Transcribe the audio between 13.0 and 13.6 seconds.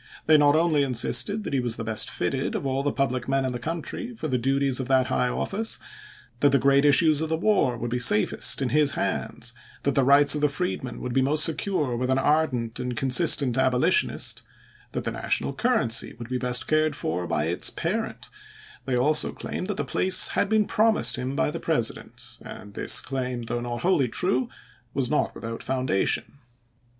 Aug. 30, CHASE AS CHIEF JUSTICE 387 sistent